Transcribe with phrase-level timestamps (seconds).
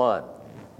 [0.00, 0.24] 1.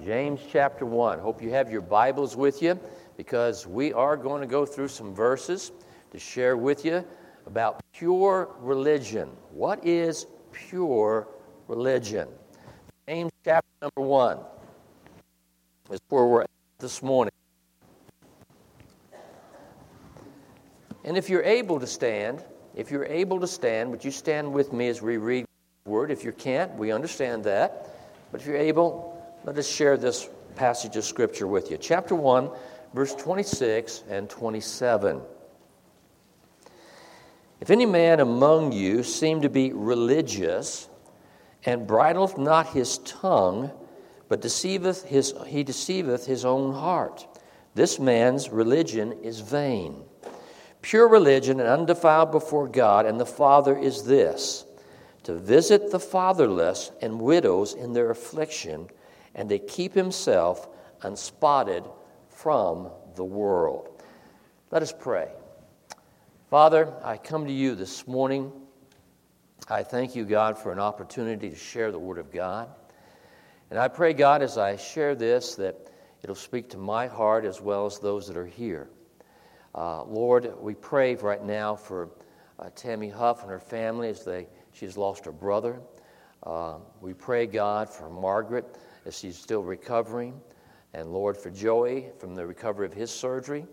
[0.02, 1.19] James chapter 1.
[1.19, 2.80] Hope you have your Bibles with you
[3.19, 5.73] because we are going to go through some verses
[6.12, 7.04] to share with you
[7.45, 9.29] about pure religion.
[9.51, 11.29] What is pure
[11.69, 12.29] religion?
[13.06, 14.38] James chapter number 1
[15.91, 17.34] is where we're at this morning.
[21.05, 22.43] And if you're able to stand,
[22.75, 25.45] if you're able to stand, would you stand with me as we read
[25.84, 26.11] the word?
[26.11, 27.87] If you can't, we understand that.
[28.32, 29.09] But if you're able,
[29.45, 31.78] let us share this passage of Scripture with you.
[31.78, 32.51] Chapter 1,
[32.92, 35.20] verse 26 and 27.
[37.60, 40.88] If any man among you seem to be religious,
[41.65, 43.70] and bridleth not his tongue,
[44.29, 47.27] but deceiveth his, he deceiveth his own heart,
[47.74, 50.02] this man's religion is vain.
[50.82, 54.65] Pure religion and undefiled before God and the Father is this
[55.23, 58.88] to visit the fatherless and widows in their affliction,
[59.34, 60.69] and to keep himself
[61.02, 61.84] unspotted
[62.29, 64.02] from the world.
[64.70, 65.28] Let us pray.
[66.48, 68.52] Father, I come to you this morning.
[69.69, 72.69] I thank you, God, for an opportunity to share the Word of God.
[73.70, 75.76] And I pray, God, as I share this, that
[76.22, 78.88] it'll speak to my heart as well as those that are here.
[79.74, 82.10] Uh, Lord, we pray right now for
[82.58, 85.80] uh, Tammy Huff and her family as they she has lost her brother.
[86.42, 90.40] Uh, we pray, God, for Margaret as she's still recovering.
[90.94, 93.66] And Lord, for Joey from the recovery of his surgery.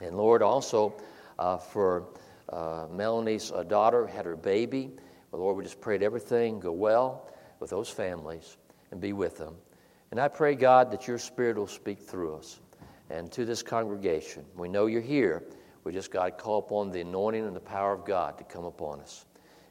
[0.00, 0.94] And Lord, also
[1.38, 2.06] uh, for
[2.48, 4.90] uh, Melanie's uh, daughter had her baby.
[5.30, 8.56] Well, Lord, we just prayed everything go well with those families
[8.90, 9.54] and be with them.
[10.10, 12.60] And I pray, God, that your Spirit will speak through us
[13.10, 14.44] and to this congregation.
[14.56, 15.44] We know you're here.
[15.82, 19.00] We just, God, call upon the anointing and the power of God to come upon
[19.00, 19.26] us.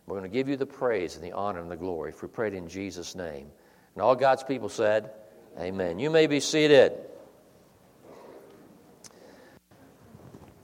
[0.06, 2.12] We're going to give you the praise and the honor and the glory.
[2.12, 3.48] If we prayed in Jesus' name.
[3.96, 5.12] And all God's people said,
[5.60, 6.00] Amen.
[6.00, 6.94] You may be seated.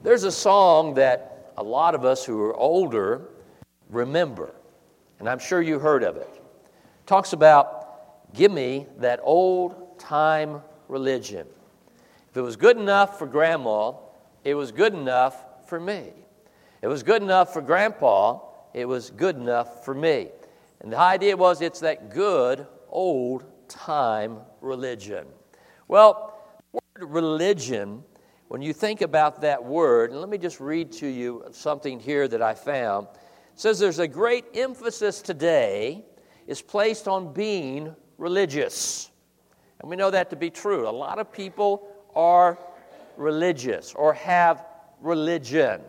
[0.02, 3.28] There's a song that a lot of us who are older
[3.90, 4.56] remember,
[5.19, 6.29] and I'm sure you heard of it.
[6.34, 11.46] it talks about, give me that old time religion.
[12.31, 13.94] If it was good enough for grandma,
[14.44, 16.13] it was good enough for me.
[16.81, 18.40] It was good enough for grandpa,
[18.73, 20.29] it was good enough for me.
[20.79, 25.25] And the idea was it's that good old time religion.
[25.88, 26.38] Well,
[26.72, 28.03] word religion,
[28.47, 32.28] when you think about that word, and let me just read to you something here
[32.28, 33.07] that I found.
[33.55, 36.05] Says there's a great emphasis today
[36.47, 39.11] is placed on being religious.
[39.79, 40.88] And we know that to be true.
[40.88, 42.57] A lot of people are
[43.17, 44.66] religious or have
[45.01, 45.81] religion.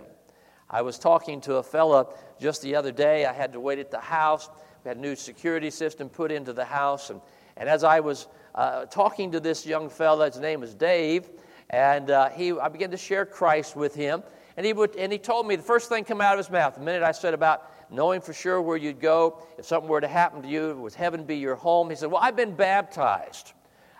[0.69, 3.27] I was talking to a fella just the other day.
[3.27, 4.49] I had to wait at the house.
[4.85, 7.11] We had a new security system put into the house.
[7.11, 7.21] And,
[7.57, 11.29] and as I was uh, talking to this young fella, his name was Dave,
[11.69, 14.23] and uh, he, I began to share Christ with him.
[14.57, 16.75] And he, would, and he told me the first thing come out of his mouth,
[16.75, 20.09] the minute I said about knowing for sure where you'd go, if something were to
[20.09, 21.91] happen to you, would heaven be your home?
[21.91, 23.53] He said, Well, I've been baptized.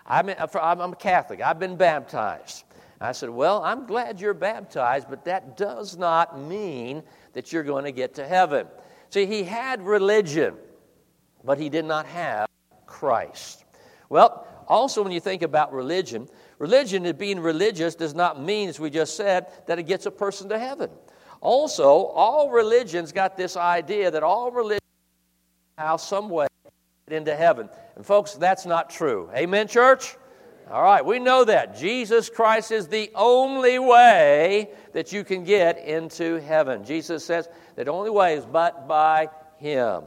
[0.05, 1.41] I'm, I'm a Catholic.
[1.41, 2.63] I've been baptized.
[2.99, 7.03] I said, Well, I'm glad you're baptized, but that does not mean
[7.33, 8.67] that you're going to get to heaven.
[9.09, 10.55] See, he had religion,
[11.43, 12.47] but he did not have
[12.85, 13.65] Christ.
[14.09, 16.27] Well, also, when you think about religion,
[16.59, 20.49] religion, being religious, does not mean, as we just said, that it gets a person
[20.49, 20.89] to heaven.
[21.41, 24.81] Also, all religions got this idea that all religions
[25.77, 26.47] how some way
[27.07, 27.69] into heaven.
[27.95, 29.29] And folks, that's not true.
[29.35, 30.15] Amen, church?
[30.69, 31.77] All right, we know that.
[31.77, 36.85] Jesus Christ is the only way that you can get into heaven.
[36.85, 40.03] Jesus says that only way is but by Him.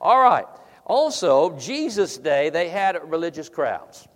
[0.00, 0.46] All right.
[0.88, 4.08] Also, Jesus' day, they had religious crowds,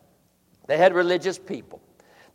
[0.66, 1.81] they had religious people.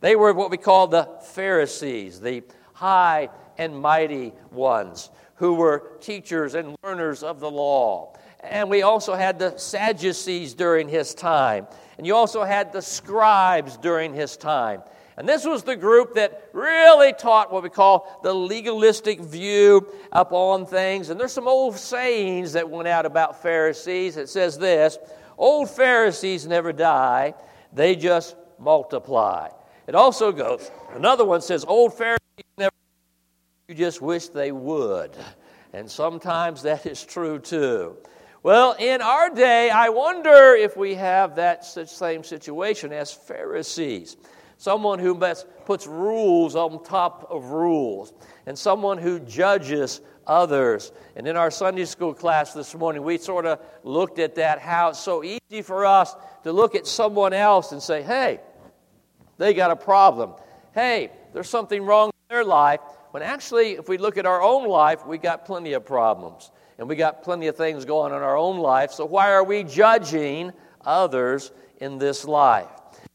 [0.00, 6.54] They were what we call the Pharisees, the high and mighty ones who were teachers
[6.54, 8.14] and learners of the law.
[8.40, 11.66] And we also had the Sadducees during his time.
[11.96, 14.82] And you also had the scribes during his time.
[15.18, 20.64] And this was the group that really taught what we call the legalistic view upon
[20.64, 21.10] things.
[21.10, 24.16] And there's some old sayings that went out about Pharisees.
[24.16, 24.96] It says this
[25.36, 27.34] Old Pharisees never die,
[27.72, 29.48] they just multiply.
[29.88, 32.18] It also goes, another one says, Old Pharisees
[32.56, 32.72] never
[33.66, 35.10] you just wish they would.
[35.72, 37.96] And sometimes that is true too.
[38.44, 44.16] Well, in our day, I wonder if we have that same situation as Pharisees.
[44.58, 45.14] Someone who
[45.64, 48.12] puts rules on top of rules,
[48.44, 50.92] and someone who judges others.
[51.16, 54.90] And in our Sunday school class this morning, we sort of looked at that how
[54.90, 58.40] it's so easy for us to look at someone else and say, hey,
[59.38, 60.34] they got a problem.
[60.74, 62.80] Hey, there's something wrong in their life.
[63.12, 66.50] When actually, if we look at our own life, we got plenty of problems.
[66.78, 68.92] And we got plenty of things going on in our own life.
[68.92, 70.52] So why are we judging
[70.84, 72.68] others in this life?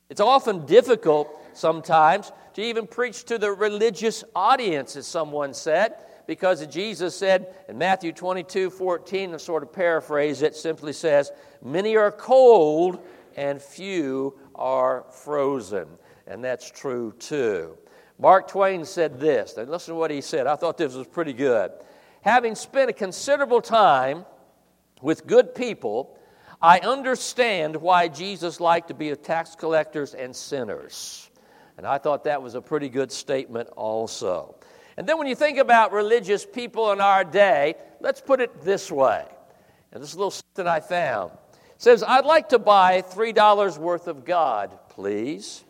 [0.10, 5.96] It's often difficult sometimes to even preach to the religious audience, as someone said,
[6.28, 11.32] because Jesus said in Matthew 22 14, to sort of paraphrase it, simply says,
[11.64, 13.00] Many are cold
[13.36, 15.88] and few are frozen.
[16.28, 17.78] And that's true too.
[18.20, 20.48] Mark Twain said this, and listen to what he said.
[20.48, 21.72] I thought this was pretty good.
[22.22, 24.26] Having spent a considerable time
[25.02, 26.18] with good people,
[26.64, 31.30] I understand why Jesus liked to be with tax collectors and sinners.
[31.78, 34.56] And I thought that was a pretty good statement also.
[34.96, 38.90] And then when you think about religious people in our day, let's put it this
[38.90, 39.26] way.
[39.92, 41.34] And this little something I found.
[41.54, 45.66] It says, I'd like to buy $3 worth of God, please.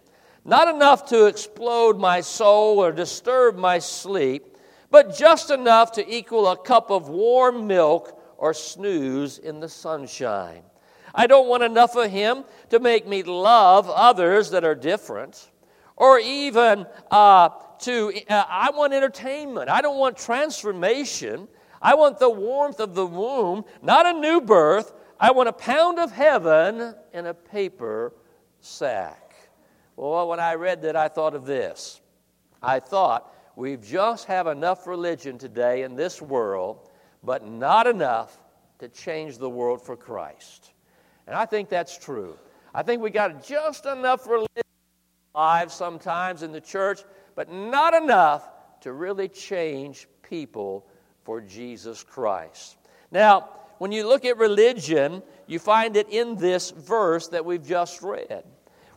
[0.46, 4.58] Not enough to explode my soul or disturb my sleep,
[4.92, 10.62] but just enough to equal a cup of warm milk or snooze in the sunshine.
[11.14, 15.50] I don't want enough of Him to make me love others that are different,
[15.96, 17.50] or even uh,
[17.80, 19.70] to, uh, I want entertainment.
[19.70, 21.48] I don't want transformation.
[21.82, 24.94] I want the warmth of the womb, not a new birth.
[25.20, 28.14] I want a pound of heaven in a paper
[28.60, 29.36] sack.
[29.96, 32.02] Well, when I read that, I thought of this.
[32.62, 36.90] I thought, we just have enough religion today in this world,
[37.24, 38.38] but not enough
[38.80, 40.73] to change the world for Christ.
[41.28, 42.38] And I think that's true.
[42.74, 44.64] I think we got just enough religion
[45.36, 47.02] lives sometimes in the church,
[47.36, 48.50] but not enough
[48.82, 50.86] to really change people
[51.24, 52.78] for Jesus Christ.
[53.12, 58.02] Now, when you look at religion, you find it in this verse that we've just
[58.02, 58.44] read.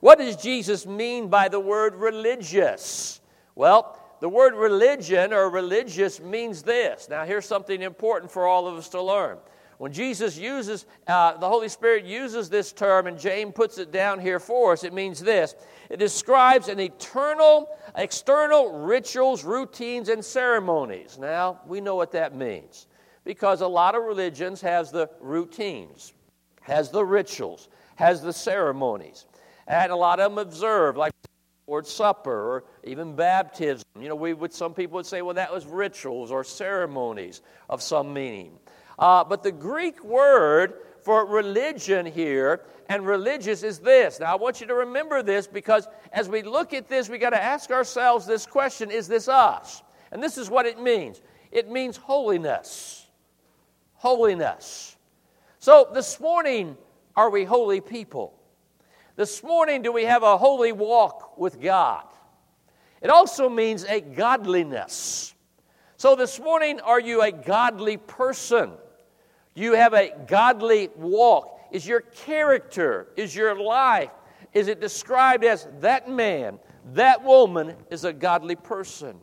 [0.00, 3.20] What does Jesus mean by the word religious?
[3.54, 7.08] Well, the word religion or religious means this.
[7.08, 9.38] Now, here's something important for all of us to learn.
[9.78, 14.20] When Jesus uses, uh, the Holy Spirit uses this term, and James puts it down
[14.20, 15.54] here for us, it means this
[15.90, 21.18] it describes an eternal, external rituals, routines, and ceremonies.
[21.18, 22.86] Now, we know what that means
[23.24, 26.14] because a lot of religions has the routines,
[26.62, 29.26] has the rituals, has the ceremonies.
[29.66, 31.12] And a lot of them observe, like
[31.66, 33.84] Lord's Supper or even baptism.
[34.00, 37.82] You know, we would, some people would say, well, that was rituals or ceremonies of
[37.82, 38.58] some meaning.
[38.98, 44.20] Uh, but the Greek word for religion here and religious is this.
[44.20, 47.30] Now, I want you to remember this because as we look at this, we got
[47.30, 49.82] to ask ourselves this question is this us?
[50.12, 51.20] And this is what it means
[51.52, 53.06] it means holiness.
[53.94, 54.96] Holiness.
[55.58, 56.76] So, this morning,
[57.16, 58.34] are we holy people?
[59.16, 62.04] This morning, do we have a holy walk with God?
[63.00, 65.34] It also means a godliness.
[65.96, 68.72] So, this morning, are you a godly person?
[69.56, 71.58] You have a godly walk?
[71.72, 74.10] Is your character, is your life,
[74.52, 76.60] is it described as that man,
[76.92, 79.16] that woman is a godly person?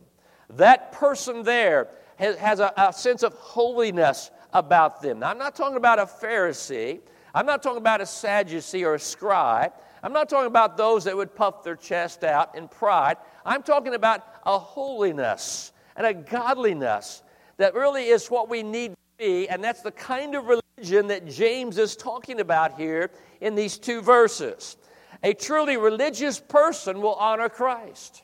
[0.50, 5.20] That person there has, has a, a sense of holiness about them.
[5.20, 7.00] Now, I'm not talking about a Pharisee.
[7.32, 9.72] I'm not talking about a Sadducee or a scribe.
[10.02, 13.16] I'm not talking about those that would puff their chest out in pride.
[13.46, 17.22] I'm talking about a holiness and a godliness
[17.56, 21.78] that really is what we need be, and that's the kind of religion that James
[21.78, 24.76] is talking about here in these two verses.
[25.22, 28.22] A truly religious person will honor Christ.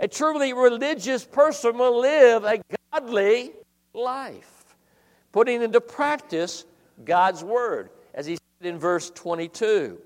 [0.00, 2.60] A truly religious person will live a
[2.92, 3.52] godly
[3.94, 4.64] life,
[5.32, 6.64] putting into practice
[7.04, 9.98] God's word, as he said in verse 22.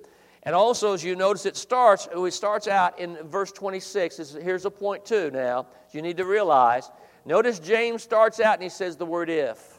[0.44, 4.36] And also, as you notice, it starts, it starts out in verse 26.
[4.40, 6.88] Here's a point, too, now, you need to realize.
[7.24, 9.75] Notice James starts out and he says the word if.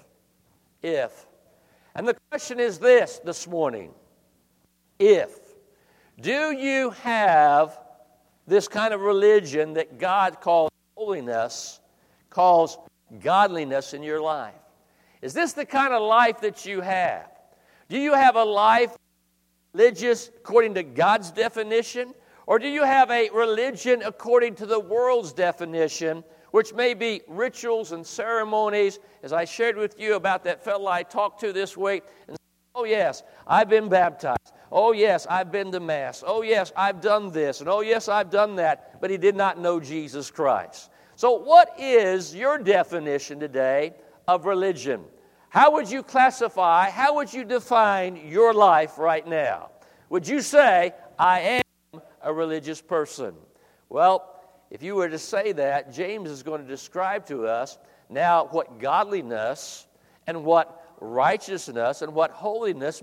[0.82, 1.26] If.
[1.96, 3.94] And the question is this this morning
[5.00, 5.40] if.
[6.20, 7.78] Do you have
[8.48, 11.80] this kind of religion that God calls holiness,
[12.30, 12.80] calls
[13.20, 14.56] godliness in your life?
[15.22, 17.30] Is this the kind of life that you have?
[17.90, 18.96] Do you have a life
[19.74, 22.14] religious according to God's definition?
[22.48, 26.24] Or do you have a religion according to the world's definition,
[26.58, 31.04] which may be rituals and ceremonies, as I shared with you about that fellow I
[31.04, 32.04] talked to this week?
[32.28, 32.36] And,
[32.74, 34.54] oh, yes, I've been baptized.
[34.72, 36.24] oh, yes, I've been to Mass.
[36.26, 37.60] Oh, yes, I've done this.
[37.60, 39.00] And oh, yes, I've done that.
[39.00, 40.90] But he did not know Jesus Christ.
[41.16, 43.94] So, what is your definition today
[44.28, 45.04] of religion?
[45.50, 49.70] How would you classify, how would you define your life right now?
[50.10, 51.62] Would you say, I
[51.94, 53.36] am a religious person?
[53.90, 54.37] Well,
[54.70, 57.78] if you were to say that, James is going to describe to us
[58.10, 59.88] now what godliness
[60.26, 63.02] and what righteousness and what holiness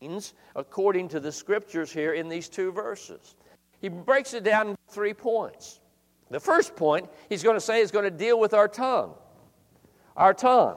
[0.00, 3.36] means according to the scriptures here in these two verses.
[3.80, 5.80] He breaks it down in three points.
[6.30, 9.14] The first point he's going to say is going to deal with our tongue.
[10.16, 10.76] Our tongue.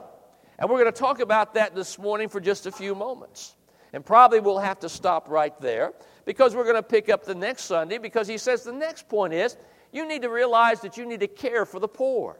[0.58, 3.56] And we're going to talk about that this morning for just a few moments.
[3.92, 5.92] And probably we'll have to stop right there
[6.24, 9.34] because we're going to pick up the next Sunday because he says the next point
[9.34, 9.56] is
[9.92, 12.38] you need to realize that you need to care for the poor.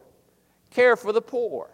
[0.70, 1.70] Care for the poor.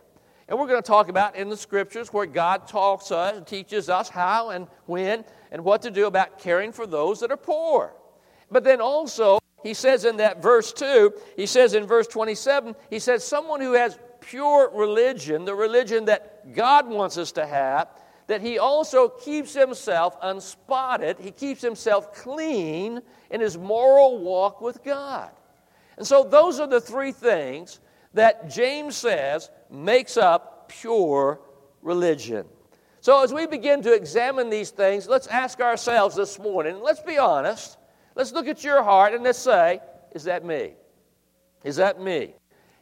[0.49, 3.89] And we're going to talk about in the scriptures where God talks us and teaches
[3.89, 7.93] us how and when and what to do about caring for those that are poor.
[8.51, 12.99] But then also, he says in that verse 2, he says in verse 27, he
[12.99, 17.89] says, someone who has pure religion, the religion that God wants us to have,
[18.27, 24.83] that he also keeps himself unspotted, he keeps himself clean in his moral walk with
[24.83, 25.31] God.
[25.99, 27.81] And so, those are the three things
[28.15, 31.41] that James says makes up pure
[31.83, 32.47] religion.
[33.01, 37.19] So, as we begin to examine these things, let's ask ourselves this morning, let's be
[37.19, 37.77] honest.
[38.15, 39.81] Let's look at your heart and let's say,
[40.13, 40.75] is that me?
[41.65, 42.35] Is that me?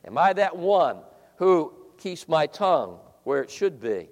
[0.04, 0.98] Am I that one
[1.36, 4.08] who keeps my tongue where it should be?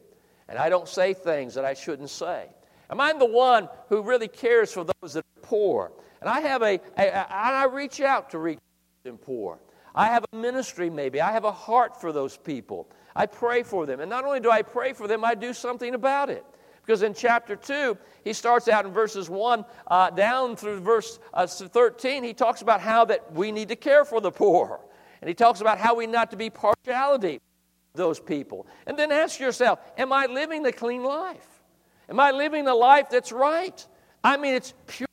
[0.48, 2.48] And I don't say things that I shouldn't say.
[2.90, 5.92] Am I the one who really cares for those that are poor?
[6.20, 8.58] And I have a, a, a I reach out to reach
[9.06, 9.58] and poor.
[9.94, 11.20] I have a ministry, maybe.
[11.20, 12.88] I have a heart for those people.
[13.14, 14.00] I pray for them.
[14.00, 16.44] And not only do I pray for them, I do something about it.
[16.80, 21.46] Because in chapter 2, he starts out in verses 1 uh, down through verse uh,
[21.46, 24.80] 13, he talks about how that we need to care for the poor.
[25.20, 27.40] And he talks about how we not to be partiality
[27.94, 28.66] those people.
[28.86, 31.46] And then ask yourself, am I living the clean life?
[32.08, 33.86] Am I living the life that's right?
[34.22, 35.08] I mean, it's pure.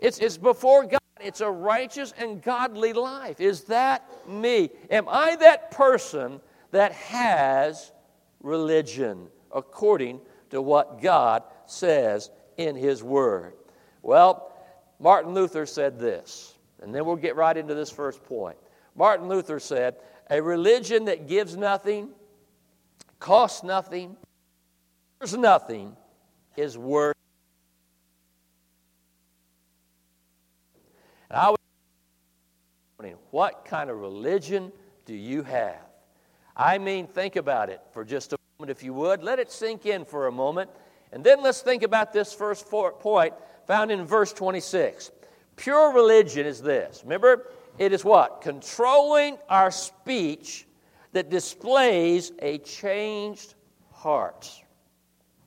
[0.00, 0.99] It's, it's before God.
[1.22, 3.40] It's a righteous and godly life.
[3.40, 4.70] Is that me?
[4.90, 7.92] Am I that person that has
[8.42, 13.54] religion according to what God says in His Word?
[14.02, 14.52] Well,
[14.98, 18.56] Martin Luther said this, and then we'll get right into this first point.
[18.94, 19.96] Martin Luther said,
[20.30, 22.10] A religion that gives nothing,
[23.18, 24.16] costs nothing,
[25.36, 25.96] nothing,
[26.56, 27.16] is worth
[31.30, 31.54] And I
[32.98, 34.72] wondering, what kind of religion
[35.06, 35.80] do you have?
[36.56, 39.22] I mean, think about it for just a moment, if you would.
[39.22, 40.70] Let it sink in for a moment.
[41.12, 43.34] And then let's think about this first point
[43.66, 45.12] found in verse 26.
[45.56, 47.02] Pure religion is this.
[47.04, 47.46] Remember,
[47.78, 48.40] it is what?
[48.40, 50.66] Controlling our speech
[51.12, 53.54] that displays a changed
[53.92, 54.50] heart.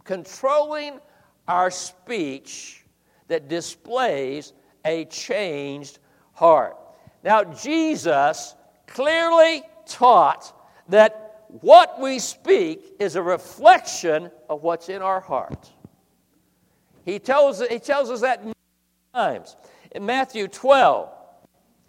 [0.03, 0.99] Controlling
[1.47, 2.83] our speech
[3.27, 4.53] that displays
[4.85, 5.99] a changed
[6.33, 6.77] heart.
[7.23, 8.55] Now, Jesus
[8.87, 10.53] clearly taught
[10.89, 15.69] that what we speak is a reflection of what's in our heart.
[17.05, 18.53] He tells, he tells us that many
[19.13, 19.55] times.
[19.91, 21.09] In Matthew 12,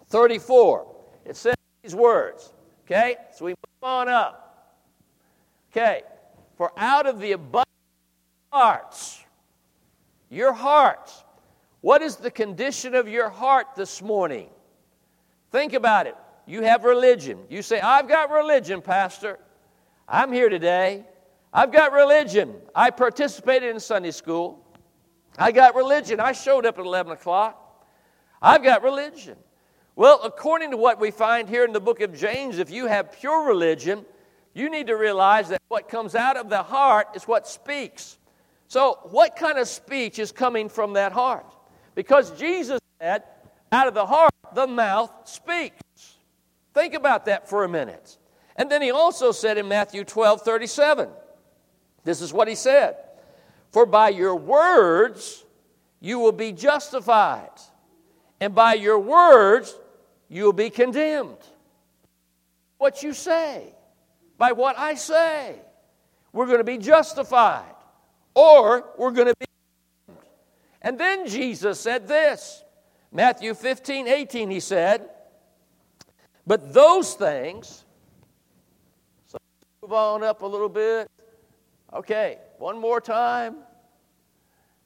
[0.09, 2.53] 34, it says these words.
[2.85, 3.17] Okay?
[3.35, 4.77] So we move on up.
[5.73, 6.03] Okay.
[6.57, 7.69] For out of the abundance abundant
[8.53, 9.25] hearts,
[10.31, 11.24] your hearts,
[11.85, 14.49] what is the condition of your heart this morning?
[15.53, 16.17] Think about it.
[16.47, 17.39] You have religion.
[17.51, 19.39] You say, I've got religion, Pastor.
[20.09, 21.05] I'm here today.
[21.53, 22.55] I've got religion.
[22.75, 24.67] I participated in Sunday school.
[25.39, 26.21] I got religion.
[26.21, 27.87] I showed up at 11 o'clock.
[28.41, 29.37] I've got religion.
[29.95, 33.13] Well, according to what we find here in the book of James, if you have
[33.13, 34.07] pure religion,
[34.55, 38.17] you need to realize that what comes out of the heart is what speaks.
[38.69, 41.54] So, what kind of speech is coming from that heart?
[41.95, 43.23] Because Jesus said,
[43.71, 46.17] out of the heart, the mouth speaks.
[46.73, 48.19] Think about that for a minute.
[48.57, 51.09] And then he also said in Matthew 12 37,
[52.05, 52.97] this is what he said
[53.73, 55.45] For by your words
[56.01, 57.51] you will be justified,
[58.41, 59.75] and by your words
[60.29, 61.39] you will be condemned.
[62.79, 63.75] What you say,
[64.37, 65.57] by what I say,
[66.33, 67.75] we're going to be justified,
[68.35, 69.47] or we're going to be
[70.85, 72.63] and then Jesus said this
[73.11, 75.09] Matthew 15, 18, he said,
[76.47, 77.85] But those things,
[79.27, 79.39] so
[79.83, 81.11] move on up a little bit.
[81.93, 83.57] Okay, one more time.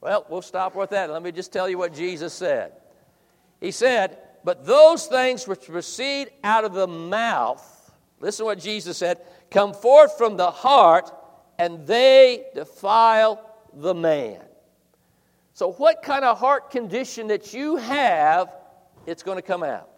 [0.01, 1.11] Well, we'll stop with that.
[1.11, 2.73] Let me just tell you what Jesus said.
[3.61, 8.99] He said, But those things which proceed out of the mouth, listen to what Jesus
[8.99, 11.11] said, come forth from the heart,
[11.59, 13.41] and they defile
[13.75, 14.41] the man.
[15.59, 18.55] So, what kind of heart condition that you have,
[19.07, 19.91] it's going to come out.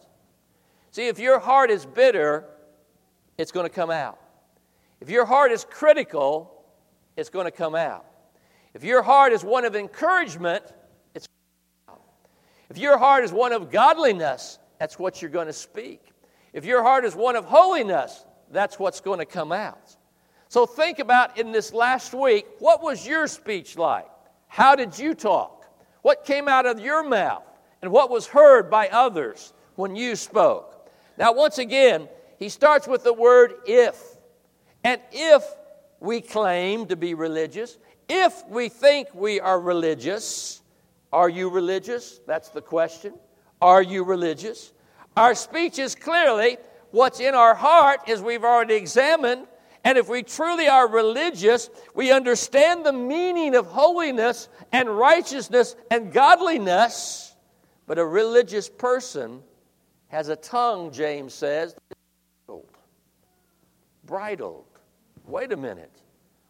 [0.90, 2.46] See, if your heart is bitter,
[3.36, 4.18] it's going to come out.
[5.02, 6.64] If your heart is critical,
[7.14, 8.06] it's going to come out.
[8.72, 10.64] If your heart is one of encouragement,
[11.14, 11.28] it's
[11.90, 12.00] out.
[12.70, 16.00] If your heart is one of godliness, that's what you're going to speak.
[16.54, 19.94] If your heart is one of holiness, that's what's going to come out.
[20.48, 24.08] So think about in this last week, what was your speech like?
[24.50, 25.64] How did you talk?
[26.02, 27.44] What came out of your mouth?
[27.82, 30.90] And what was heard by others when you spoke?
[31.16, 34.02] Now, once again, he starts with the word if.
[34.82, 35.44] And if
[36.00, 37.78] we claim to be religious,
[38.08, 40.62] if we think we are religious,
[41.12, 42.20] are you religious?
[42.26, 43.14] That's the question.
[43.62, 44.72] Are you religious?
[45.16, 46.56] Our speech is clearly
[46.90, 49.46] what's in our heart, as we've already examined.
[49.84, 56.12] And if we truly are religious, we understand the meaning of holiness and righteousness and
[56.12, 57.34] godliness.
[57.86, 59.42] But a religious person
[60.08, 61.74] has a tongue, James says,
[62.46, 62.76] bridled.
[64.04, 64.64] Bridled.
[65.26, 66.02] Wait a minute.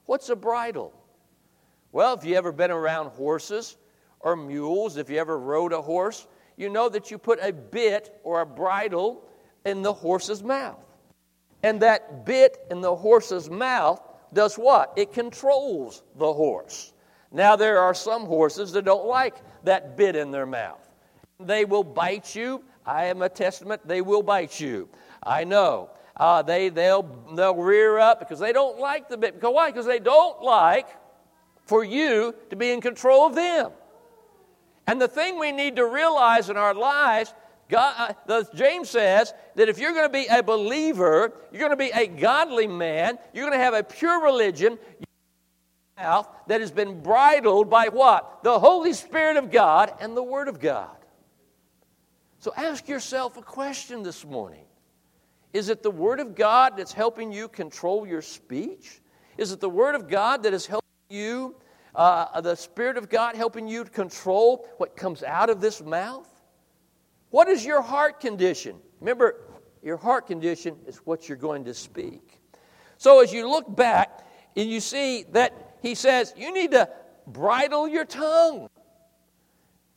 [0.07, 0.93] What's a bridle?
[1.93, 3.77] Well, if you ever been around horses
[4.21, 8.21] or mules, if you ever rode a horse, you know that you put a bit
[8.25, 9.25] or a bridle
[9.65, 10.85] in the horse's mouth.
[11.63, 14.01] And that bit in the horse's mouth
[14.33, 14.93] does what?
[14.97, 16.93] It controls the horse.
[17.33, 20.89] Now, there are some horses that don't like that bit in their mouth.
[21.39, 22.65] They will bite you.
[22.85, 24.89] I am a testament, they will bite you.
[25.23, 25.91] I know.
[26.17, 27.03] Uh, they, they'll,
[27.35, 29.35] they'll rear up because they don't like the bit.
[29.35, 29.71] Because why?
[29.71, 30.89] Because they don't like
[31.65, 33.71] for you to be in control of them.
[34.87, 37.33] And the thing we need to realize in our lives,
[37.71, 41.77] God, uh, James says that if you're going to be a believer, you're going to
[41.77, 44.79] be a godly man, you're going to have a pure religion
[45.97, 48.43] mouth that has been bridled by what?
[48.43, 50.97] The Holy Spirit of God and the Word of God.
[52.41, 54.65] So ask yourself a question this morning.
[55.53, 59.01] Is it the Word of God that's helping you control your speech?
[59.37, 61.55] Is it the Word of God that is helping you,
[61.95, 66.27] uh, the Spirit of God helping you to control what comes out of this mouth?
[67.31, 68.77] What is your heart condition?
[69.01, 69.41] Remember,
[69.83, 72.41] your heart condition is what you're going to speak.
[72.99, 76.89] So as you look back and you see that he says, you need to
[77.27, 78.69] bridle your tongue.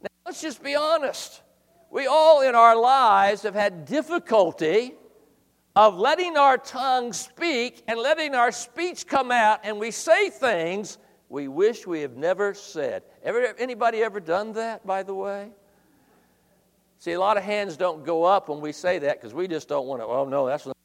[0.02, 1.42] Now, let's just be honest.
[1.90, 4.94] We all in our lives have had difficulty
[5.76, 10.98] of letting our tongue speak and letting our speech come out, and we say things
[11.30, 13.04] we wish we have never said.
[13.24, 15.50] Ever, anybody ever done that, by the way?
[17.04, 19.68] See, a lot of hands don't go up when we say that because we just
[19.68, 20.78] don't want to, oh, no, that's not.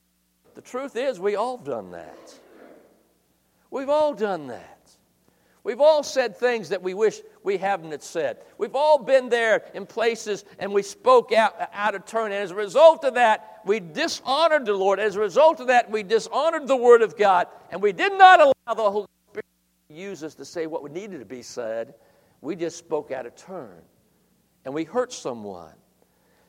[0.57, 2.35] The truth is, we all done that.
[3.71, 4.91] We've all done that.
[5.63, 8.39] We've all said things that we wish we haven't said.
[8.59, 12.33] We've all been there in places and we spoke out, out of turn.
[12.33, 14.99] And as a result of that, we dishonored the Lord.
[14.99, 17.47] As a result of that, we dishonored the Word of God.
[17.71, 19.47] And we did not allow the Holy Spirit
[19.89, 21.95] to use us to say what needed to be said.
[22.41, 23.83] We just spoke out of turn.
[24.65, 25.75] And we hurt someone.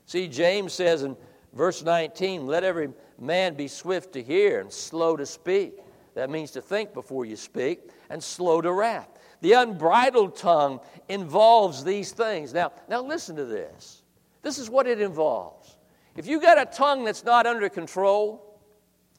[0.09, 1.15] See, James says in
[1.53, 5.73] verse 19, let every man be swift to hear and slow to speak.
[6.15, 9.07] That means to think before you speak and slow to wrath.
[9.41, 12.55] The unbridled tongue involves these things.
[12.55, 14.01] Now, now listen to this.
[14.41, 15.77] This is what it involves.
[16.15, 18.59] If you got a tongue that's not under control,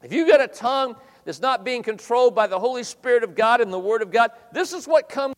[0.03, 3.61] if you got a tongue that's not being controlled by the Holy Spirit of God
[3.61, 5.35] and the Word of God, this is what comes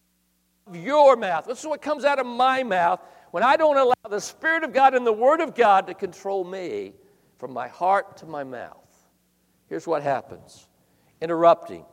[0.67, 1.45] out of your mouth.
[1.45, 3.01] This is what comes out of my mouth
[3.33, 6.43] when I don't allow the Spirit of God and the Word of God to control
[6.43, 6.93] me
[7.39, 8.77] from my heart to my mouth.
[9.67, 10.67] Here's what happens
[11.19, 11.83] interrupting,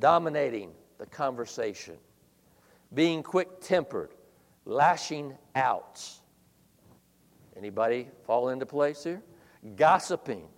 [0.00, 1.94] dominating, the conversation,
[2.92, 4.10] being quick tempered,
[4.64, 6.02] lashing out.
[7.56, 9.22] Anybody fall into place here?
[9.76, 10.48] Gossiping,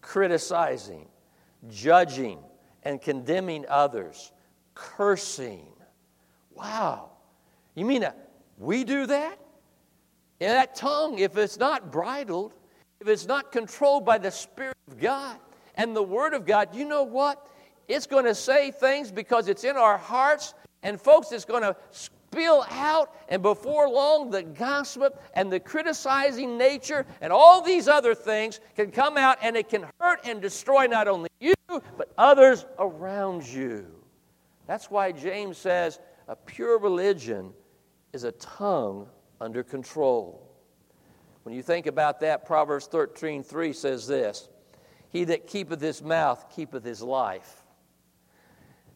[0.00, 1.06] criticizing,
[1.68, 2.38] judging,
[2.82, 4.32] and condemning others,
[4.72, 5.66] cursing.
[6.50, 7.10] Wow.
[7.74, 9.38] You mean that we do that?
[10.40, 12.54] And that tongue, if it's not bridled,
[13.00, 15.36] if it's not controlled by the Spirit of God
[15.74, 17.46] and the Word of God, you know what?
[17.88, 20.54] It's going to say things because it's in our hearts.
[20.82, 23.14] And, folks, it's going to spill out.
[23.28, 28.90] And before long, the gossip and the criticizing nature and all these other things can
[28.90, 33.86] come out and it can hurt and destroy not only you, but others around you.
[34.66, 35.98] That's why James says
[36.28, 37.52] a pure religion
[38.12, 39.08] is a tongue
[39.40, 40.46] under control.
[41.42, 44.48] When you think about that, Proverbs 13 3 says this
[45.08, 47.56] He that keepeth his mouth keepeth his life.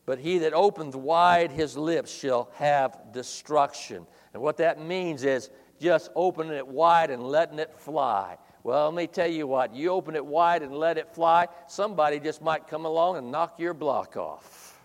[0.07, 4.07] But he that openeth wide his lips shall have destruction.
[4.35, 5.49] And what that means is
[5.81, 8.37] just opening it wide and letting it fly.
[8.63, 12.19] Well, let me tell you what, you open it wide and let it fly, somebody
[12.19, 14.83] just might come along and knock your block off.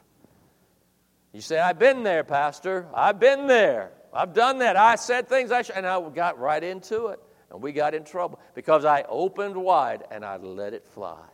[1.34, 2.88] You say, I've been there, Pastor.
[2.93, 3.91] I've been there.
[4.13, 4.76] I've done that.
[4.76, 7.19] I said things I should, and I got right into it.
[7.52, 11.26] And we got in trouble because I opened wide and I let it fly.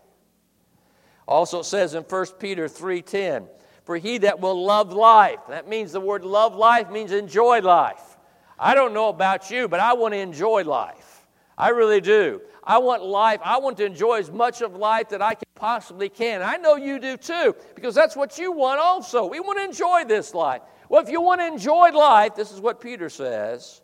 [1.28, 3.48] Also it says in 1 Peter 3:10,
[3.84, 5.40] for he that will love life.
[5.50, 8.18] That means the word love life means enjoy life.
[8.58, 11.28] I don't know about you, but I want to enjoy life.
[11.58, 12.42] I really do.
[12.64, 13.42] I want life.
[13.44, 16.42] I want to enjoy as much of life that I can possibly can.
[16.42, 19.26] I know you do too, because that's what you want also.
[19.26, 20.62] We want to enjoy this life.
[20.90, 23.82] Well, if you want to enjoy life, this is what Peter says.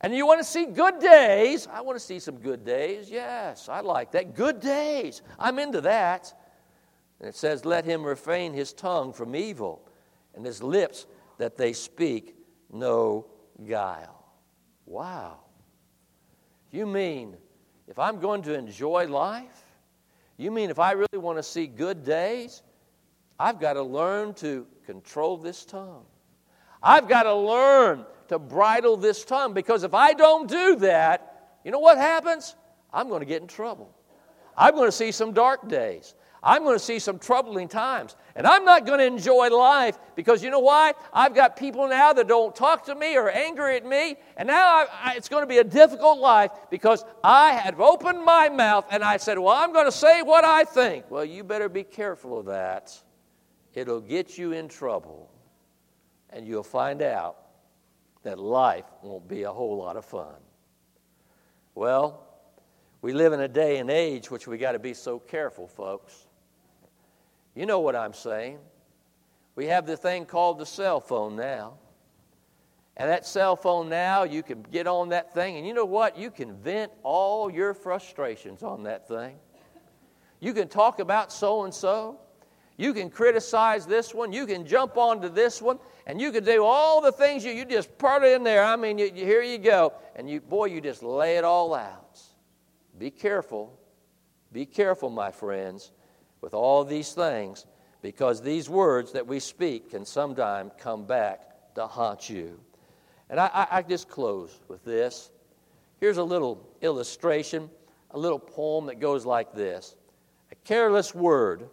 [0.00, 1.68] And you want to see good days?
[1.70, 3.08] I want to see some good days.
[3.08, 4.34] Yes, I like that.
[4.34, 5.22] Good days.
[5.38, 6.32] I'm into that.
[7.20, 9.88] And it says, Let him refrain his tongue from evil,
[10.34, 11.06] and his lips
[11.38, 12.34] that they speak
[12.72, 13.26] no
[13.64, 14.24] guile.
[14.86, 15.38] Wow.
[16.72, 17.36] You mean
[17.86, 19.64] if I'm going to enjoy life?
[20.36, 22.62] You mean if I really want to see good days?
[23.38, 26.04] I've got to learn to control this tongue.
[26.82, 31.70] I've got to learn to bridle this tongue because if I don't do that, you
[31.70, 32.56] know what happens?
[32.92, 33.94] I'm going to get in trouble.
[34.56, 36.14] I'm going to see some dark days.
[36.44, 38.16] I'm going to see some troubling times.
[38.34, 40.94] And I'm not going to enjoy life because you know why?
[41.12, 44.16] I've got people now that don't talk to me or angry at me.
[44.36, 48.24] And now I, I, it's going to be a difficult life because I have opened
[48.24, 51.10] my mouth and I said, Well, I'm going to say what I think.
[51.10, 53.00] Well, you better be careful of that.
[53.72, 55.30] It'll get you in trouble.
[56.32, 57.36] And you'll find out
[58.22, 60.34] that life won't be a whole lot of fun.
[61.74, 62.26] Well,
[63.00, 66.26] we live in a day and age which we got to be so careful, folks.
[67.54, 68.58] You know what I'm saying.
[69.56, 71.74] We have the thing called the cell phone now.
[72.96, 76.18] And that cell phone now, you can get on that thing, and you know what?
[76.18, 79.36] You can vent all your frustrations on that thing.
[80.40, 82.18] You can talk about so and so.
[82.76, 84.32] You can criticize this one.
[84.32, 87.64] You can jump onto this one, and you can do all the things you, you
[87.64, 88.64] just put in there.
[88.64, 89.92] I mean, you, you, here you go.
[90.16, 92.20] And you, boy, you just lay it all out.
[92.98, 93.78] Be careful.
[94.52, 95.92] Be careful, my friends
[96.42, 97.64] with all these things
[98.02, 102.60] because these words that we speak can sometime come back to haunt you.
[103.30, 105.30] And I, I, I just close with this.
[106.00, 107.70] Here's a little illustration,
[108.10, 109.96] a little poem that goes like this
[110.50, 111.70] A careless word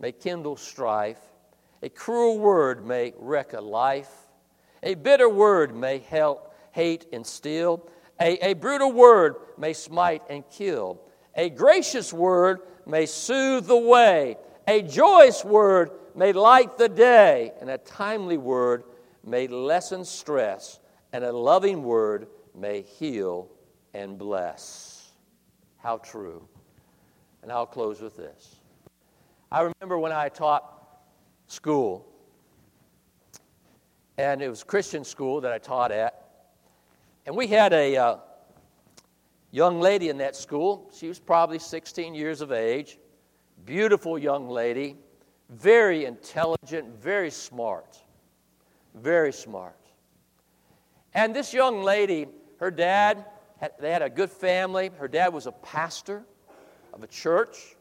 [0.00, 1.20] may kindle strife,
[1.82, 4.10] a cruel word may wreck a life,
[4.82, 7.88] a bitter word may help hate and steal,
[8.20, 11.00] a, a brutal word may smite and kill,
[11.36, 14.36] a gracious word may soothe the way.
[14.66, 18.84] A joyous word may light the day, and a timely word
[19.24, 20.80] may lessen stress,
[21.12, 23.48] and a loving word may heal
[23.94, 25.12] and bless.
[25.78, 26.46] How true.
[27.42, 28.59] And I'll close with this.
[29.52, 30.64] I remember when I taught
[31.46, 32.06] school,
[34.16, 36.24] and it was Christian school that I taught at,
[37.26, 38.16] and we had a, uh,
[39.50, 40.90] young lady in that school.
[40.94, 42.98] She was probably 16 years of age.
[43.64, 44.96] Beautiful young lady,
[45.48, 47.98] very intelligent, very smart.
[48.94, 49.76] Very smart.
[51.14, 52.26] And this young lady,
[52.58, 53.24] her dad,
[53.58, 54.90] had, they had a good family.
[54.98, 56.24] Her dad was a pastor
[56.92, 57.76] of a church.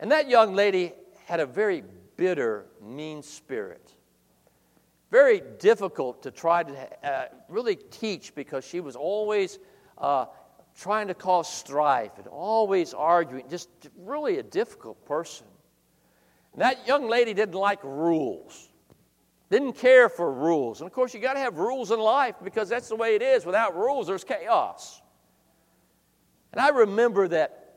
[0.00, 0.94] And that young lady
[1.26, 1.84] had a very
[2.16, 3.94] bitter, mean spirit.
[5.10, 9.58] Very difficult to try to uh, really teach because she was always
[9.98, 10.24] uh,
[10.78, 15.46] trying to cause strife and always arguing, just really a difficult person.
[16.54, 18.70] And that young lady didn't like rules,
[19.50, 20.80] didn't care for rules.
[20.80, 23.22] And of course, you got to have rules in life because that's the way it
[23.22, 23.44] is.
[23.44, 25.02] Without rules, there's chaos.
[26.52, 27.74] And I remember that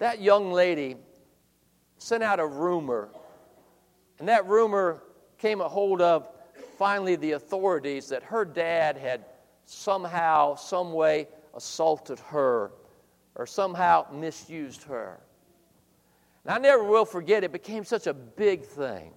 [0.00, 0.96] that young lady
[2.00, 3.08] sent out a rumor,
[4.18, 5.02] and that rumor
[5.38, 6.28] came a hold of
[6.78, 9.24] finally the authorities that her dad had
[9.66, 12.72] somehow, some way, assaulted her
[13.34, 15.20] or somehow misused her.
[16.44, 19.12] And I never will forget, it became such a big thing.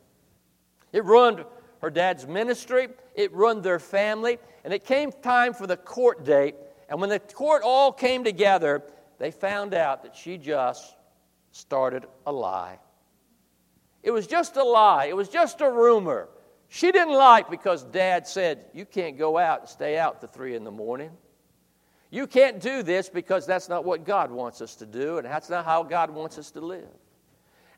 [0.91, 1.45] It ruined
[1.81, 6.55] her dad's ministry, it ruined their family, and it came time for the court date.
[6.89, 8.83] And when the court all came together,
[9.19, 10.95] they found out that she just
[11.53, 12.79] started a lie.
[14.01, 16.27] It was just a lie, it was just a rumor.
[16.67, 20.55] She didn't like because dad said, You can't go out and stay out to three
[20.55, 21.11] in the morning.
[22.09, 25.49] You can't do this because that's not what God wants us to do, and that's
[25.49, 26.89] not how God wants us to live.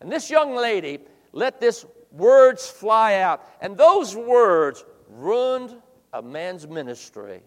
[0.01, 0.99] And this young lady
[1.31, 5.75] let this words fly out, and those words ruined
[6.13, 7.41] a man's ministry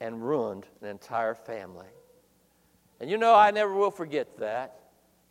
[0.00, 1.86] and ruined an entire family.
[3.00, 4.81] And you know, I never will forget that.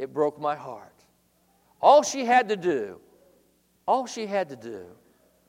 [0.01, 0.95] It broke my heart.
[1.79, 2.99] All she had to do,
[3.87, 4.85] all she had to do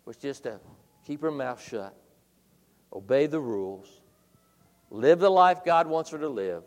[0.04, 0.60] was just to
[1.06, 1.96] keep her mouth shut,
[2.92, 4.02] obey the rules,
[4.90, 6.64] live the life God wants her to live,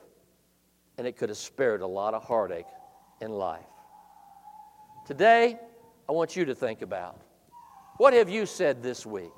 [0.98, 2.66] and it could have spared a lot of heartache
[3.22, 3.62] in life.
[5.06, 5.60] Today,
[6.10, 7.22] I want you to think about
[7.98, 9.32] what have you said this week?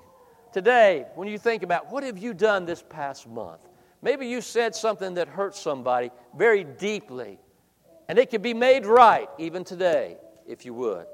[0.53, 3.60] Today, when you think about what have you done this past month?
[4.01, 7.39] Maybe you said something that hurt somebody very deeply,
[8.08, 10.17] and it could be made right even today
[10.48, 11.06] if you would.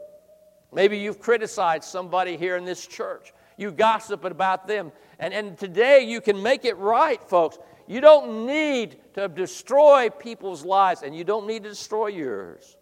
[0.72, 3.34] Maybe you've criticized somebody here in this church.
[3.58, 4.92] You gossip about them.
[5.20, 7.58] And, and today you can make it right, folks.
[7.88, 12.78] You don't need to destroy people's lives, and you don't need to destroy yours.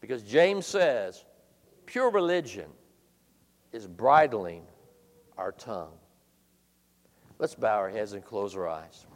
[0.00, 1.24] Because James says,
[1.86, 2.70] pure religion
[3.72, 4.64] is bridling
[5.36, 5.92] our tongue.
[7.38, 9.06] Let's bow our heads and close our eyes.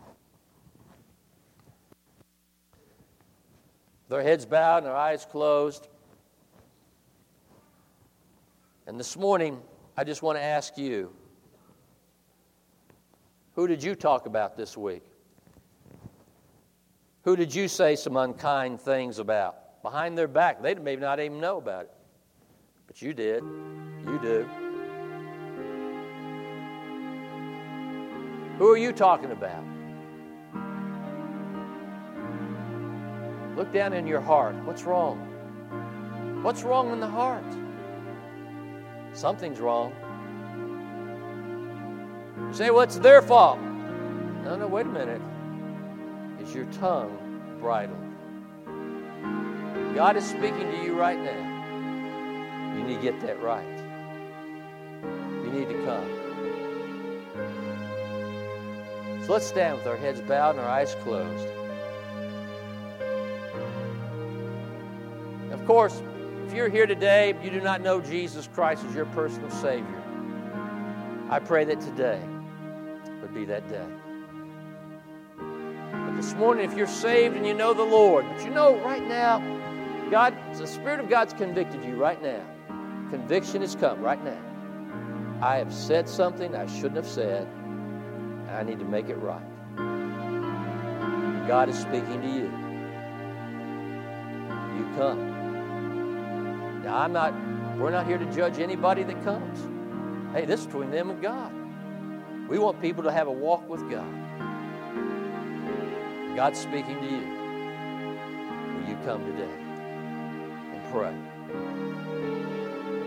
[4.14, 5.88] Our heads bowed and their eyes closed.
[8.86, 9.60] And this morning,
[9.96, 11.12] I just want to ask you
[13.56, 15.02] who did you talk about this week?
[17.22, 19.82] Who did you say some unkind things about?
[19.82, 20.62] Behind their back.
[20.62, 21.94] They may not even know about it.
[22.86, 23.42] But you did.
[23.42, 24.48] You do.
[28.58, 29.73] Who are you talking about?
[33.56, 34.56] Look down in your heart.
[34.64, 35.30] What's wrong?
[36.42, 37.44] What's wrong in the heart?
[39.12, 39.92] Something's wrong.
[42.48, 43.60] You say, it's their fault.
[44.42, 45.22] No, no, wait a minute.
[46.40, 47.16] Is your tongue
[47.60, 47.96] bridled?
[49.94, 52.74] God is speaking to you right now.
[52.76, 53.64] You need to get that right.
[55.02, 56.08] You need to come.
[59.24, 61.48] So let's stand with our heads bowed and our eyes closed.
[65.64, 66.02] Of course,
[66.46, 70.02] if you're here today, you do not know Jesus Christ as your personal Savior.
[71.30, 72.20] I pray that today
[73.22, 73.86] would be that day.
[75.38, 79.02] But this morning, if you're saved and you know the Lord, but you know right
[79.08, 79.38] now,
[80.10, 82.44] God, the Spirit of God's convicted you right now.
[83.08, 84.42] Conviction has come right now.
[85.40, 89.40] I have said something I shouldn't have said, and I need to make it right.
[91.48, 92.52] God is speaking to you.
[94.76, 95.43] You come.
[96.84, 97.32] Now, I'm not,
[97.78, 99.58] we're not here to judge anybody that comes.
[100.34, 101.50] Hey, this is between them and God.
[102.46, 104.12] We want people to have a walk with God.
[106.36, 107.24] God's speaking to you.
[108.74, 109.48] Will you come today
[110.74, 111.14] and pray?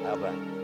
[0.04, 0.57] How about it?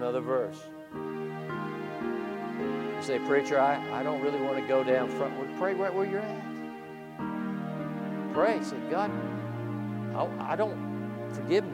[0.00, 0.56] Another verse.
[0.94, 5.36] You say, Preacher, I, I don't really want to go down front.
[5.36, 6.42] Well, pray right where you're at.
[8.32, 8.62] Pray.
[8.62, 9.10] Say, God,
[10.16, 11.72] I, I don't, forgive me.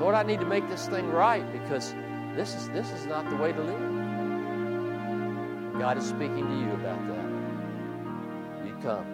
[0.00, 1.94] Lord, I need to make this thing right because
[2.34, 3.92] this is, this is not the way to live.
[5.78, 7.24] God is speaking to you about that.
[8.66, 9.11] You come.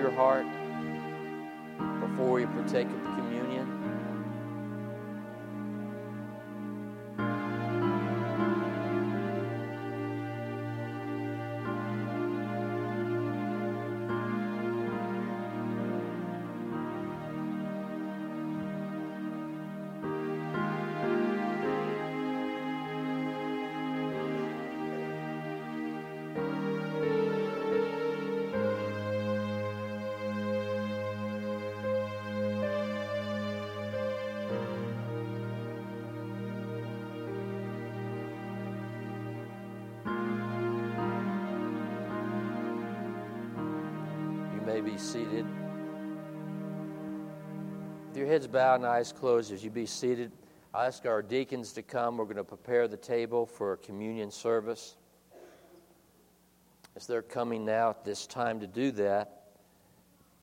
[0.00, 0.46] Your heart
[2.00, 2.99] before you partake of
[44.90, 45.46] be seated.
[48.08, 50.32] With your heads bowed and eyes closed as you be seated,
[50.74, 52.16] I ask our deacons to come.
[52.16, 54.96] We're going to prepare the table for a communion service.
[56.96, 59.39] As they're coming now at this time to do that,